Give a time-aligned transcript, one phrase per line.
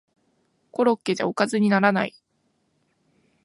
[0.71, 2.15] コロッケじゃおかずにならない